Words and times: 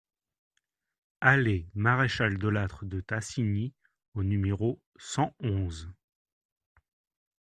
Allée 1.19 1.67
Maréchal 1.75 2.39
de 2.39 2.47
Lattre 2.49 2.85
de 2.85 3.01
Tassigny 3.01 3.71
au 4.15 4.23
numéro 4.23 4.81
cent 4.97 5.31
onze 5.43 5.91